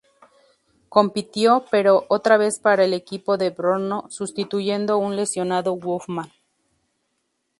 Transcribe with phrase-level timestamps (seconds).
[0.89, 6.31] Compitió, pero, otra vez para el equipo en Brno sustituyendo un lesionado Hofmann.